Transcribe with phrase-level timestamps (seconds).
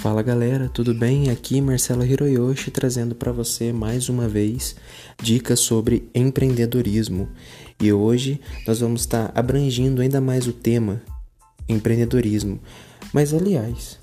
[0.00, 1.28] Fala galera, tudo bem?
[1.28, 4.74] Aqui Marcelo Hiroyoshi trazendo para você mais uma vez
[5.22, 7.28] dicas sobre empreendedorismo.
[7.78, 11.02] E hoje nós vamos estar abrangindo ainda mais o tema
[11.68, 12.58] empreendedorismo.
[13.12, 14.00] Mas aliás,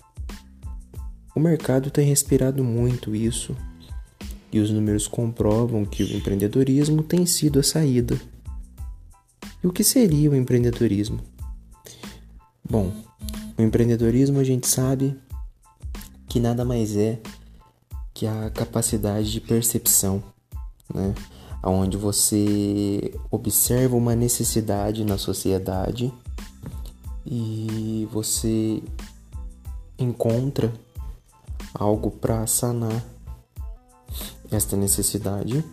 [1.36, 3.58] o mercado tem respirado muito isso
[4.54, 8.22] e os números comprovam que o empreendedorismo tem sido a saída.
[9.64, 11.20] E o que seria o empreendedorismo?
[12.64, 12.94] Bom,
[13.58, 15.16] o empreendedorismo a gente sabe
[16.28, 17.20] que nada mais é
[18.14, 20.24] que a capacidade de percepção,
[20.94, 21.14] né?
[21.64, 26.14] Onde você observa uma necessidade na sociedade
[27.26, 28.82] e você
[30.00, 30.74] encontra
[31.74, 33.04] algo para sanar
[34.52, 35.64] esta necessidade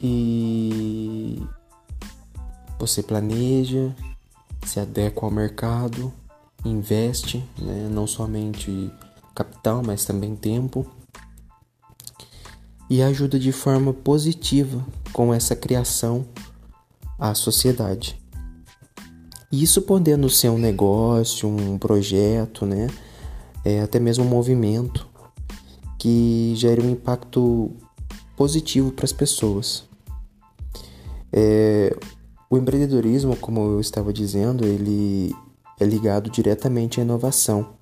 [0.00, 1.42] e
[2.78, 3.94] você planeja,
[4.64, 6.12] se adequa ao mercado
[6.64, 8.90] investe, né, não somente
[9.34, 10.86] capital, mas também tempo,
[12.88, 16.24] e ajuda de forma positiva com essa criação
[17.18, 18.20] à sociedade.
[19.50, 22.88] Isso podendo ser um negócio, um projeto, né,
[23.64, 25.06] é, até mesmo um movimento
[25.98, 27.72] que gere um impacto
[28.36, 29.84] positivo para as pessoas.
[31.32, 31.96] É,
[32.48, 35.34] o empreendedorismo, como eu estava dizendo, ele
[35.78, 37.74] é ligado diretamente à inovação.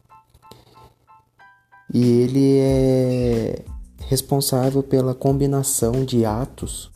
[1.92, 3.64] E ele é
[4.06, 6.90] responsável pela combinação de atos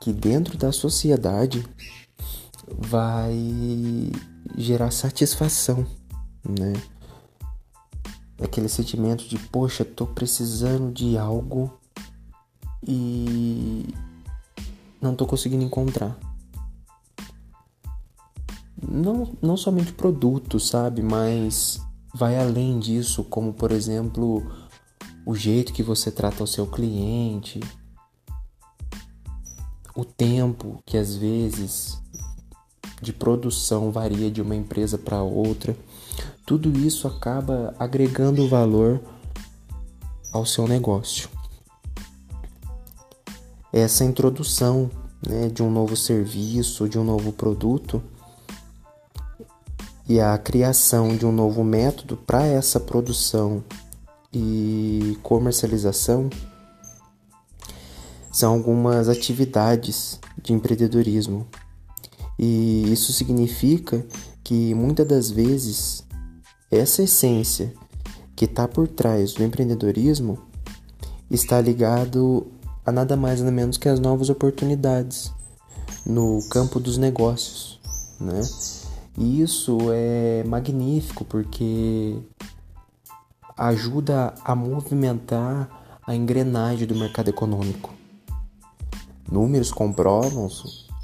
[0.00, 1.64] que dentro da sociedade
[2.76, 4.10] vai
[4.56, 5.86] gerar satisfação,
[6.42, 6.72] né?
[8.42, 11.72] Aquele sentimento de, poxa, tô precisando de algo
[12.84, 13.94] e
[15.00, 16.18] não tô conseguindo encontrar
[18.82, 21.02] não, não somente produtos, sabe?
[21.02, 21.80] Mas
[22.14, 24.42] vai além disso, como por exemplo
[25.24, 27.60] o jeito que você trata o seu cliente,
[29.94, 32.00] o tempo que às vezes
[33.00, 35.76] de produção varia de uma empresa para outra.
[36.46, 39.00] Tudo isso acaba agregando valor
[40.32, 41.28] ao seu negócio.
[43.72, 44.90] Essa introdução
[45.26, 48.02] né, de um novo serviço, de um novo produto,
[50.08, 53.62] e a criação de um novo método para essa produção
[54.32, 56.28] e comercialização
[58.30, 61.46] são algumas atividades de empreendedorismo.
[62.38, 64.04] E isso significa
[64.42, 66.04] que muitas das vezes
[66.70, 67.72] essa essência
[68.34, 70.38] que está por trás do empreendedorismo
[71.30, 72.46] está ligado
[72.84, 75.30] a nada mais nada menos que as novas oportunidades
[76.04, 77.78] no campo dos negócios,
[78.18, 78.40] né?
[79.16, 82.16] E isso é magnífico porque
[83.56, 85.68] ajuda a movimentar
[86.06, 87.92] a engrenagem do mercado econômico.
[89.30, 90.48] Números comprovam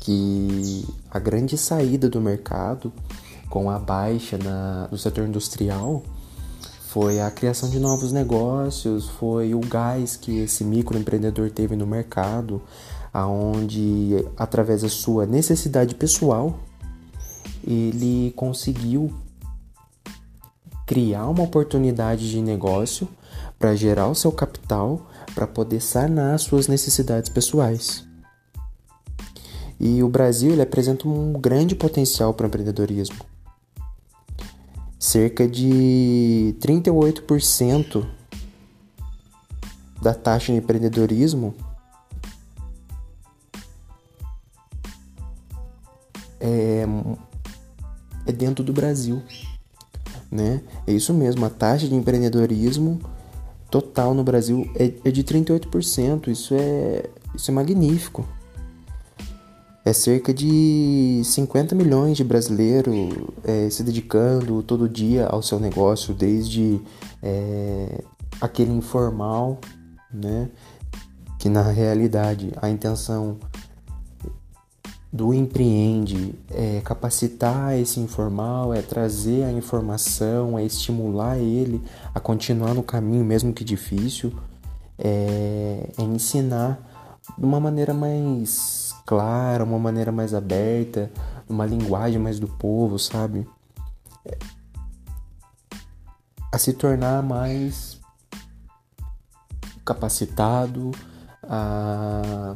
[0.01, 2.93] que a grande saída do mercado
[3.49, 6.03] com a baixa na, no setor industrial
[6.89, 12.63] foi a criação de novos negócios, foi o gás que esse microempreendedor teve no mercado,
[13.13, 16.59] aonde através da sua necessidade pessoal
[17.65, 19.13] ele conseguiu
[20.87, 23.09] criar uma oportunidade de negócio
[23.59, 28.07] para gerar o seu capital para poder sanar suas necessidades pessoais.
[29.79, 33.25] E o Brasil ele apresenta um grande potencial para o empreendedorismo.
[34.99, 38.05] Cerca de 38%
[40.03, 41.55] da taxa de empreendedorismo
[46.41, 46.85] é
[48.29, 49.23] é dentro do Brasil.
[50.31, 50.61] Né?
[50.87, 53.01] É isso mesmo, a taxa de empreendedorismo
[53.71, 56.29] total no Brasil é, é de 38%.
[56.29, 58.27] Isso é, isso é magnífico.
[59.85, 62.95] É cerca de 50 milhões de brasileiros
[63.43, 66.79] é, se dedicando todo dia ao seu negócio, desde
[67.23, 68.05] é,
[68.39, 69.59] aquele informal,
[70.13, 70.51] né?
[71.39, 73.39] que na realidade a intenção
[75.13, 81.83] do empreende é capacitar esse informal, é trazer a informação, é estimular ele
[82.15, 84.33] a continuar no caminho, mesmo que difícil,
[84.99, 86.79] é, é ensinar
[87.37, 91.11] de uma maneira mais clara, uma maneira mais aberta,
[91.49, 93.49] uma linguagem mais do povo, sabe?
[94.27, 94.37] É,
[96.53, 97.99] a se tornar mais
[99.85, 100.91] capacitado,
[101.43, 102.55] a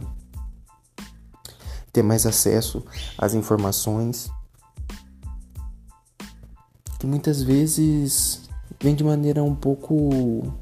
[1.93, 2.83] ter mais acesso
[3.19, 4.31] às informações
[7.03, 8.43] que muitas vezes
[8.81, 10.55] vem de maneira um pouco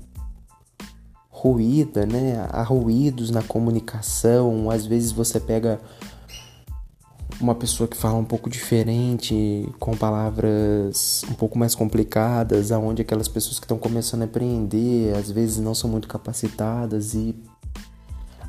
[1.29, 2.47] ruída, né?
[2.51, 4.71] Há ruídos na comunicação.
[4.71, 5.79] Às vezes você pega
[7.39, 13.29] uma pessoa que fala um pouco diferente, com palavras um pouco mais complicadas, aonde aquelas
[13.29, 17.35] pessoas que estão começando a aprender, às vezes não são muito capacitadas e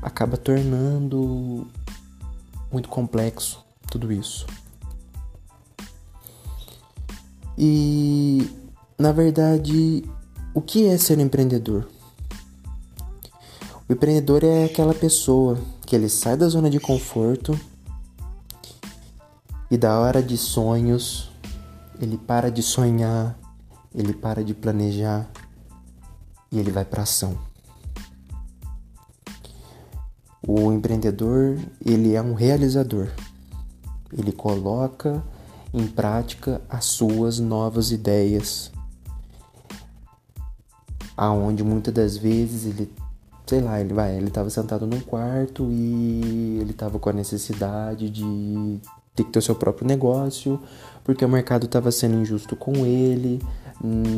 [0.01, 1.67] acaba tornando
[2.71, 4.45] muito complexo tudo isso.
[7.57, 8.49] E
[8.97, 10.03] na verdade,
[10.53, 11.87] o que é ser empreendedor?
[13.89, 17.59] O empreendedor é aquela pessoa que ele sai da zona de conforto
[19.69, 21.31] e da hora de sonhos,
[21.99, 23.37] ele para de sonhar,
[23.93, 25.29] ele para de planejar
[26.51, 27.37] e ele vai para ação.
[30.53, 33.07] O empreendedor, ele é um realizador.
[34.11, 35.23] Ele coloca
[35.73, 38.69] em prática as suas novas ideias.
[41.15, 42.91] Aonde muitas das vezes ele,
[43.47, 48.09] sei lá, ele vai, ele estava sentado num quarto e ele estava com a necessidade
[48.09, 48.77] de
[49.15, 50.59] ter que ter o seu próprio negócio,
[51.05, 53.41] porque o mercado estava sendo injusto com ele,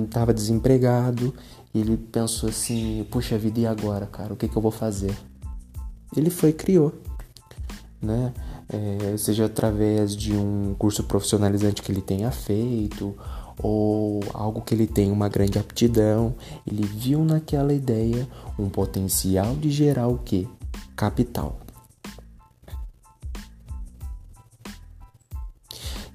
[0.03, 1.31] estava hum, desempregado,
[1.75, 5.15] e ele pensou assim, puxa vida, e agora, cara, o que, que eu vou fazer?
[6.15, 6.93] Ele foi criou,
[8.01, 8.33] né?
[8.69, 13.15] é, seja através de um curso profissionalizante que ele tenha feito
[13.59, 16.33] ou algo que ele tenha uma grande aptidão,
[16.65, 18.27] ele viu naquela ideia
[18.57, 20.47] um potencial de gerar o que?
[20.95, 21.59] Capital.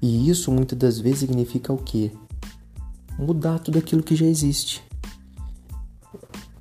[0.01, 2.11] E isso muitas das vezes significa o que?
[3.17, 4.83] Mudar tudo aquilo que já existe.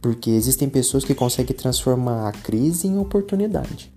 [0.01, 3.93] Porque existem pessoas que conseguem transformar a crise em oportunidade.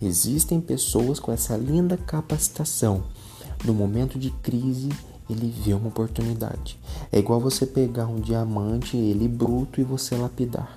[0.00, 3.04] Existem pessoas com essa linda capacitação.
[3.64, 4.88] No momento de crise,
[5.30, 6.78] ele vê uma oportunidade.
[7.10, 10.76] É igual você pegar um diamante, ele bruto, e você lapidar.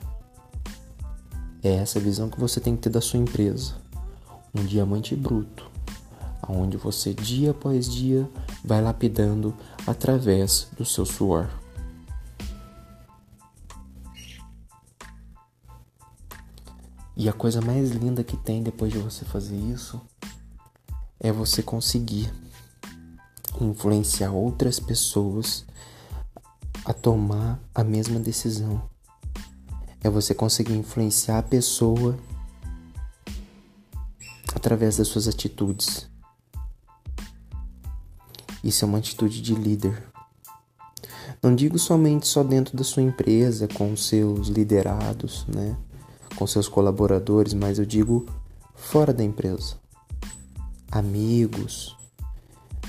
[1.64, 3.74] É essa visão que você tem que ter da sua empresa.
[4.54, 5.70] Um diamante bruto,
[6.48, 8.30] onde você dia após dia
[8.64, 9.54] vai lapidando
[9.88, 11.50] através do seu suor.
[17.18, 20.02] E a coisa mais linda que tem depois de você fazer isso
[21.20, 22.32] é você conseguir
[23.62, 25.66] influenciar outras pessoas
[26.84, 28.82] a tomar a mesma decisão.
[30.04, 32.18] É você conseguir influenciar a pessoa
[34.54, 36.08] através das suas atitudes.
[38.64, 40.04] Isso é uma atitude de líder.
[41.42, 45.78] Não digo somente só dentro da sua empresa, com os seus liderados, né?
[46.36, 48.26] Com seus colaboradores, mas eu digo
[48.74, 49.76] fora da empresa.
[50.92, 51.96] Amigos,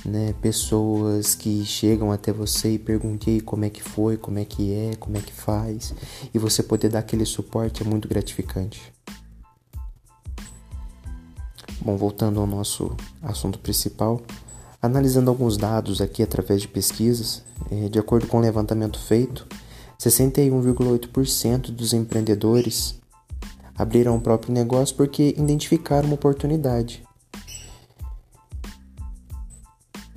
[0.05, 4.73] né, pessoas que chegam até você e perguntem como é que foi, como é que
[4.73, 5.95] é, como é que faz,
[6.33, 8.93] e você poder dar aquele suporte é muito gratificante.
[11.81, 14.21] Bom, voltando ao nosso assunto principal,
[14.81, 19.47] analisando alguns dados aqui através de pesquisas, é, de acordo com o levantamento feito,
[19.99, 22.99] 61,8% dos empreendedores
[23.77, 27.05] abriram o próprio negócio porque identificaram uma oportunidade.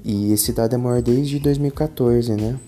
[0.03, 2.59] E esse dado é maior desde 2014, né?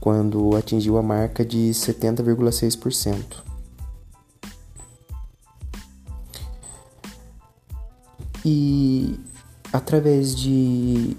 [0.00, 3.42] Quando atingiu a marca de 70,6%.
[8.44, 9.18] E
[9.72, 11.16] através de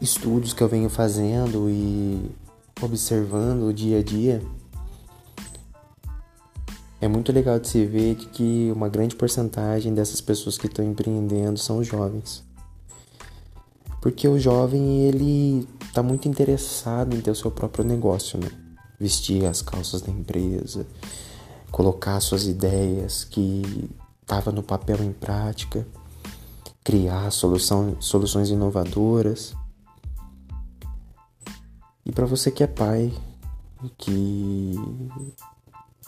[0.00, 2.30] estudos que eu venho fazendo e
[2.80, 4.42] observando o dia a dia,
[7.02, 11.58] é muito legal de se ver que uma grande porcentagem dessas pessoas que estão empreendendo
[11.58, 12.44] são jovens.
[14.00, 18.48] Porque o jovem, ele está muito interessado em ter o seu próprio negócio, né?
[19.00, 20.86] Vestir as calças da empresa,
[21.72, 23.90] colocar suas ideias que
[24.20, 25.84] estava no papel em prática,
[26.84, 29.56] criar solução, soluções inovadoras.
[32.06, 33.12] E para você que é pai,
[33.98, 34.76] que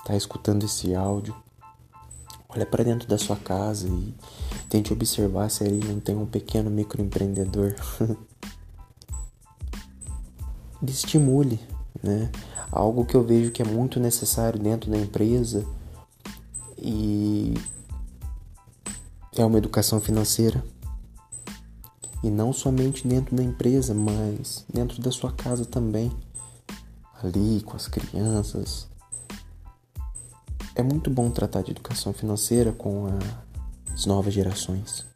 [0.05, 1.35] está escutando esse áudio,
[2.51, 4.15] olha para dentro da sua casa e
[4.69, 7.75] tente observar se ali não tem um pequeno microempreendedor.
[10.87, 11.59] Estimule,
[12.03, 12.31] né?
[12.71, 15.67] Algo que eu vejo que é muito necessário dentro da empresa
[16.77, 17.55] e
[19.35, 20.63] é uma educação financeira.
[22.23, 26.13] E não somente dentro da empresa, mas dentro da sua casa também.
[27.23, 28.87] Ali com as crianças,
[30.75, 33.07] é muito bom tratar de educação financeira com
[33.93, 35.07] as novas gerações.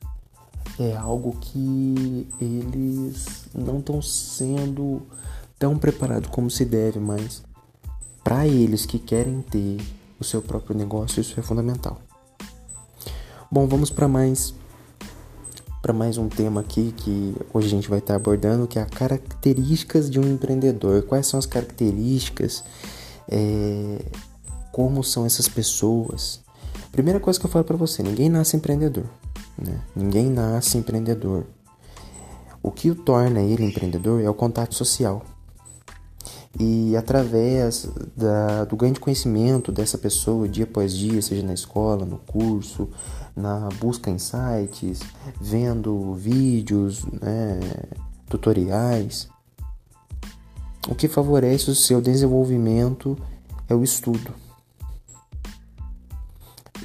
[0.79, 5.03] É algo que eles não estão sendo
[5.59, 7.43] tão preparado como se deve, mas
[8.23, 9.79] para eles que querem ter
[10.21, 12.01] o seu próprio negócio, isso é fundamental.
[13.51, 14.55] Bom, vamos para mais
[15.81, 18.91] para mais um tema aqui que hoje a gente vai estar abordando, que é as
[18.91, 21.03] características de um empreendedor.
[21.03, 22.65] Quais são as características?
[23.29, 24.05] É,
[24.79, 26.41] como são essas pessoas?
[26.93, 29.07] Primeira coisa que eu falo para você: ninguém nasce empreendedor.
[29.61, 29.81] Né?
[29.93, 31.47] Ninguém nasce empreendedor.
[32.63, 35.25] O que o torna ele empreendedor é o contato social.
[36.61, 42.07] E através da, do ganho de conhecimento dessa pessoa dia após dia, seja na escola,
[42.07, 42.89] no curso,
[43.35, 45.01] na busca em sites,
[45.41, 47.59] vendo vídeos, né,
[48.29, 49.29] tutoriais,
[50.89, 53.19] o que favorece o seu desenvolvimento
[53.69, 54.48] é o estudo.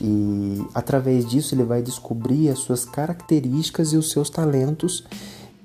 [0.05, 5.05] E através disso ele vai descobrir as suas características e os seus talentos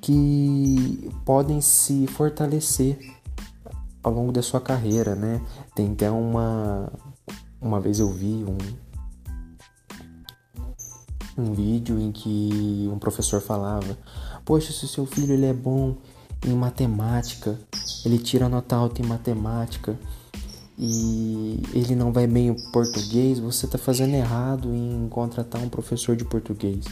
[0.00, 2.96] que podem se fortalecer
[4.00, 5.40] ao longo da sua carreira, né?
[5.74, 6.92] Tem até uma
[7.60, 8.56] uma vez eu vi um
[11.36, 13.98] um vídeo em que um professor falava:
[14.44, 15.96] "Poxa, se o seu filho ele é bom
[16.46, 17.58] em matemática,
[18.04, 19.98] ele tira nota alta em matemática
[20.78, 26.14] e ele não vai bem em português, você está fazendo errado em contratar um professor
[26.14, 26.84] de português."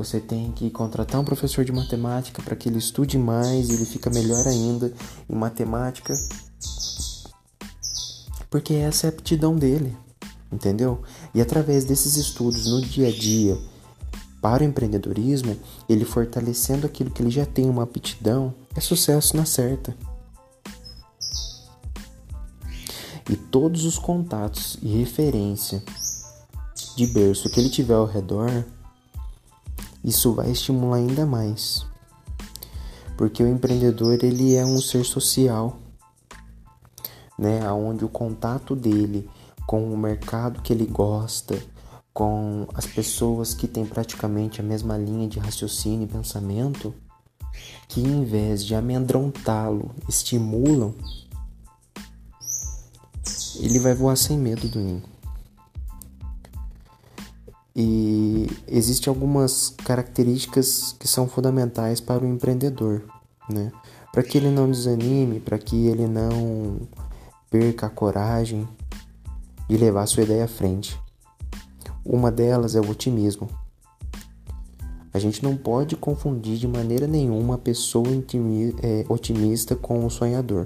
[0.00, 3.84] Você tem que contratar um professor de matemática para que ele estude mais e ele
[3.84, 4.90] fica melhor ainda
[5.28, 6.14] em matemática.
[8.48, 9.94] Porque essa é a aptidão dele,
[10.50, 11.02] entendeu?
[11.34, 13.58] E através desses estudos no dia a dia
[14.40, 15.54] para o empreendedorismo,
[15.86, 19.94] ele fortalecendo aquilo que ele já tem uma aptidão, é sucesso na certa.
[23.30, 25.80] E todos os contatos e referência
[26.96, 28.64] de berço que ele tiver ao redor
[30.02, 31.86] isso vai estimular ainda mais.
[33.16, 35.78] Porque o empreendedor ele é um ser social,
[37.38, 39.30] né, aonde o contato dele
[39.64, 41.62] com o mercado que ele gosta,
[42.12, 46.92] com as pessoas que têm praticamente a mesma linha de raciocínio e pensamento,
[47.86, 50.94] que em vez de amedrontá-lo, estimulam,
[53.64, 55.02] ele vai voar sem medo do ninho.
[57.74, 63.04] E existem algumas características que são fundamentais para o empreendedor,
[63.48, 63.70] né?
[64.12, 66.80] Para que ele não desanime, para que ele não
[67.48, 68.68] perca a coragem
[69.68, 70.98] de levar sua ideia à frente.
[72.04, 73.48] Uma delas é o otimismo.
[75.12, 78.06] A gente não pode confundir de maneira nenhuma a pessoa
[78.82, 80.64] é, otimista com o sonhador.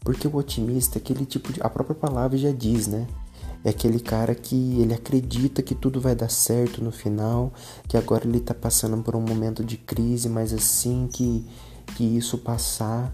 [0.00, 1.60] Porque o otimista é aquele tipo de.
[1.62, 3.06] A própria palavra já diz, né?
[3.64, 7.52] É aquele cara que ele acredita que tudo vai dar certo no final,
[7.88, 11.44] que agora ele tá passando por um momento de crise, mas assim que,
[11.96, 13.12] que isso passar,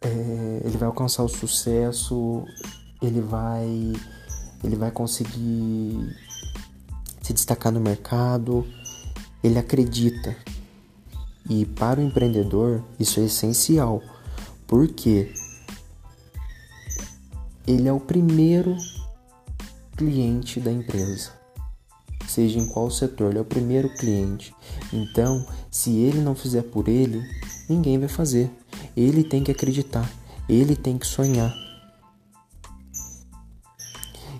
[0.00, 2.44] é, ele vai alcançar o sucesso,
[3.02, 3.92] ele vai,
[4.64, 6.16] ele vai conseguir
[7.20, 8.66] se destacar no mercado,
[9.44, 10.34] ele acredita.
[11.50, 14.00] E para o empreendedor isso é essencial,
[14.72, 15.30] porque
[17.66, 18.74] ele é o primeiro
[19.94, 21.32] cliente da empresa.
[22.26, 24.54] Seja em qual setor, ele é o primeiro cliente.
[24.90, 27.22] Então, se ele não fizer por ele,
[27.68, 28.50] ninguém vai fazer.
[28.96, 30.10] Ele tem que acreditar,
[30.48, 31.54] ele tem que sonhar.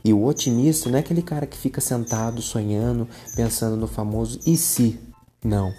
[0.02, 4.56] E o otimista não é aquele cara que fica sentado sonhando, pensando no famoso e
[4.56, 4.98] se?
[5.44, 5.74] Não.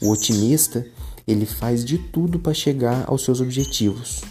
[0.00, 0.86] O otimista,
[1.26, 4.22] ele faz de tudo para chegar aos seus objetivos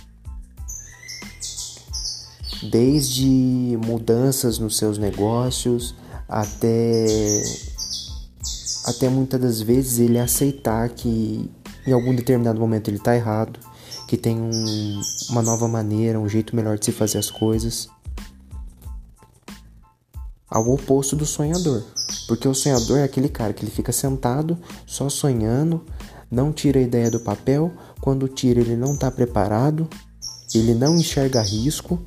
[2.71, 5.93] desde mudanças nos seus negócios
[6.27, 7.05] até
[8.85, 11.49] até muitas das vezes ele aceitar que
[11.87, 13.59] em algum determinado momento ele está errado,
[14.07, 17.87] que tem um, uma nova maneira, um jeito melhor de se fazer as coisas.
[20.47, 21.83] Ao oposto do sonhador,
[22.27, 25.83] porque o sonhador é aquele cara que ele fica sentado só sonhando,
[26.29, 29.87] não tira a ideia do papel, quando tira ele não está preparado,
[30.53, 31.99] ele não enxerga risco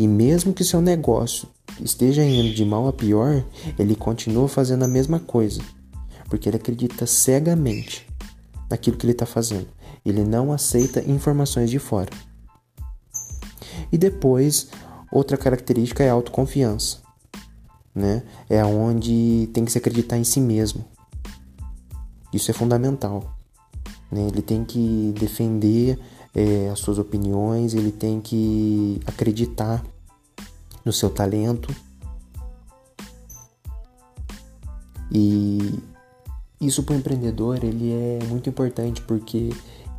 [0.00, 1.46] e mesmo que seu negócio
[1.78, 3.44] esteja indo de mal a pior,
[3.78, 5.60] ele continua fazendo a mesma coisa,
[6.30, 8.06] porque ele acredita cegamente
[8.70, 9.68] naquilo que ele está fazendo.
[10.02, 12.08] Ele não aceita informações de fora.
[13.92, 14.68] E depois,
[15.12, 16.98] outra característica é a autoconfiança,
[17.94, 18.22] né?
[18.48, 20.84] É onde tem que se acreditar em si mesmo.
[22.32, 23.36] Isso é fundamental.
[24.10, 24.26] Né?
[24.26, 25.98] Ele tem que defender
[26.34, 29.84] é, as suas opiniões, ele tem que acreditar
[30.84, 31.74] no seu talento.
[35.12, 35.78] E
[36.60, 39.50] isso para o empreendedor ele é muito importante porque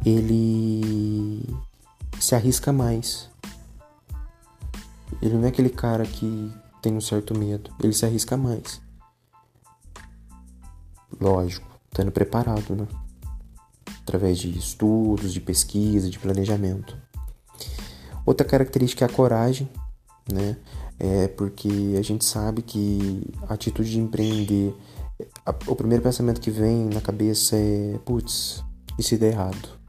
[0.06, 1.44] ele
[2.20, 3.30] se arrisca mais.
[5.22, 8.82] Ele não é aquele cara que tem um certo medo, ele se arrisca mais.
[11.20, 12.88] Lógico, estando preparado, né?
[14.02, 16.98] Através de estudos, de pesquisa, de planejamento.
[18.26, 19.70] Outra característica é a coragem,
[20.32, 20.58] né?
[20.98, 24.74] É porque a gente sabe que a atitude de empreender,
[25.46, 28.64] a, o primeiro pensamento que vem na cabeça é: putz,
[28.98, 29.82] e se der errado?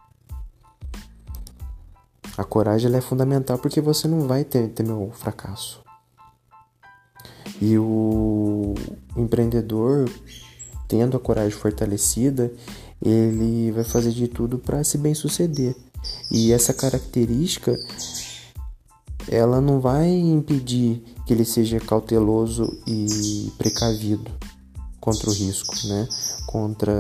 [2.37, 5.83] A coragem é fundamental porque você não vai ter, ter meu fracasso.
[7.61, 8.75] E o
[9.17, 10.11] empreendedor,
[10.93, 12.53] tendo a coragem fortalecida,
[13.01, 15.75] ele vai fazer de tudo para se bem suceder.
[16.31, 17.75] E essa característica
[19.27, 24.31] ela não vai impedir que ele seja cauteloso e precavido
[25.01, 26.07] contra o risco, né?
[26.45, 26.93] Contra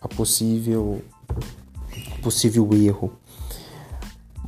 [0.00, 1.02] a possível
[2.22, 3.10] possível erro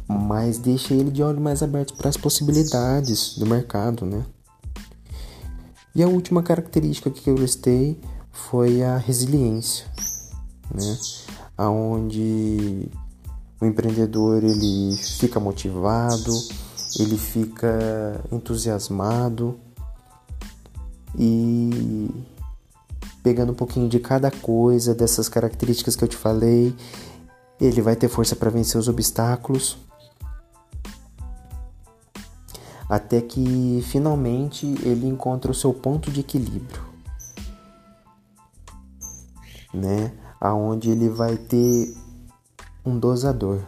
[0.07, 4.23] mas deixa ele de olho mais aberto para as possibilidades do mercado, né?
[5.95, 7.99] E a última característica que eu listei
[8.33, 9.87] foi a resiliência,
[10.73, 10.99] né?
[11.57, 12.89] Aonde
[13.61, 16.33] o empreendedor ele fica motivado,
[16.99, 19.59] ele fica entusiasmado
[21.17, 22.11] e
[23.23, 26.75] pegando um pouquinho de cada coisa dessas características que eu te falei,
[27.61, 29.79] ele vai ter força para vencer os obstáculos
[32.93, 36.83] até que finalmente ele encontra o seu ponto de equilíbrio,
[39.73, 40.13] né?
[40.41, 41.95] Aonde ele vai ter
[42.85, 43.61] um dosador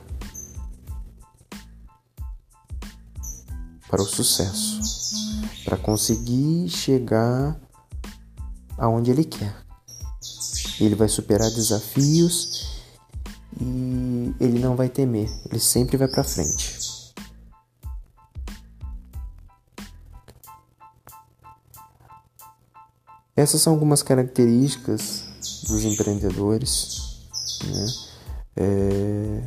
[3.88, 4.80] para o sucesso,
[5.64, 7.56] para conseguir chegar
[8.76, 9.54] aonde ele quer.
[10.80, 12.82] Ele vai superar desafios
[13.60, 16.82] e ele não vai temer, ele sempre vai para frente.
[23.36, 25.33] Essas são algumas características
[25.66, 27.26] dos empreendedores,
[27.64, 27.86] né?
[28.56, 29.42] É...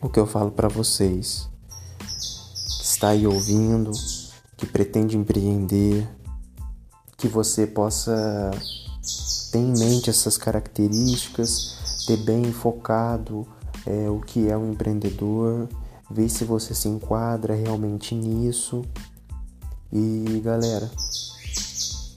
[0.00, 1.48] O que eu falo para vocês
[1.98, 3.92] que está aí ouvindo,
[4.56, 6.08] que pretende empreender,
[7.16, 8.50] que você possa
[9.52, 13.46] ter em mente essas características, ter bem focado
[13.86, 15.68] é, o que é um empreendedor,
[16.10, 18.84] ver se você se enquadra realmente nisso.
[19.92, 20.90] E galera,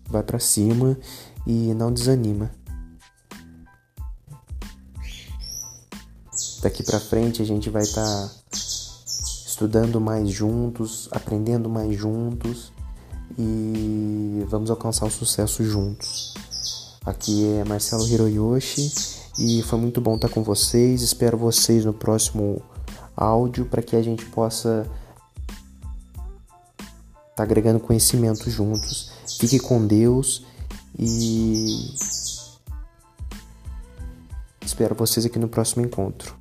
[0.10, 0.98] vai para cima
[1.46, 2.52] e não desanima.
[6.62, 8.32] Daqui para frente a gente vai estar tá
[9.48, 12.72] estudando mais juntos, aprendendo mais juntos
[13.38, 16.34] e vamos alcançar o sucesso juntos.
[17.06, 18.92] Aqui é Marcelo Hiroyoshi
[19.38, 21.02] e foi muito bom estar tá com vocês.
[21.02, 22.62] Espero vocês no próximo
[23.16, 24.90] áudio para que a gente possa
[26.80, 30.46] estar tá agregando conhecimento juntos Fique com Deus
[30.98, 31.94] e
[34.64, 36.36] espero vocês aqui no próximo encontro.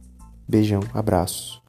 [0.49, 1.64] Beijão, abraços.